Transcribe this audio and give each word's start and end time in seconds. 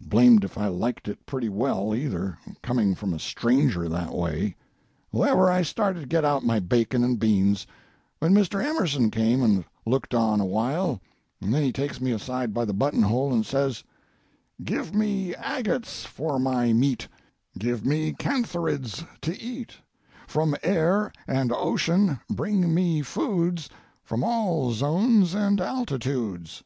Blamed 0.00 0.44
if 0.44 0.56
I 0.56 0.68
liked 0.68 1.08
it 1.08 1.26
pretty 1.26 1.48
well, 1.48 1.96
either, 1.96 2.38
coming 2.62 2.94
from 2.94 3.12
a 3.12 3.18
stranger, 3.18 3.88
that 3.88 4.14
way. 4.14 4.54
However, 5.12 5.50
I 5.50 5.62
started 5.62 6.02
to 6.02 6.06
get 6.06 6.24
out 6.24 6.44
my 6.44 6.60
bacon 6.60 7.02
and 7.02 7.18
beans, 7.18 7.66
when 8.20 8.32
Mr. 8.32 8.64
Emerson 8.64 9.10
came 9.10 9.42
and 9.42 9.64
looked 9.84 10.14
on 10.14 10.40
awhile, 10.40 11.00
and 11.40 11.52
then 11.52 11.64
he 11.64 11.72
takes 11.72 12.00
me 12.00 12.12
aside 12.12 12.54
by 12.54 12.64
the 12.64 12.72
buttonhole 12.72 13.32
and 13.32 13.44
says: 13.44 13.82
"'Give 14.62 14.94
me 14.94 15.34
agates 15.34 16.04
for 16.04 16.38
my 16.38 16.72
meat; 16.72 17.08
Give 17.58 17.84
me 17.84 18.12
cantharids 18.12 19.02
to 19.22 19.36
eat; 19.42 19.72
From 20.28 20.54
air 20.62 21.10
and 21.26 21.52
ocean 21.52 22.20
bring 22.30 22.72
me 22.72 23.02
foods, 23.02 23.68
From 24.04 24.22
all 24.22 24.70
zones 24.70 25.34
and 25.34 25.60
altitudes.' 25.60 26.62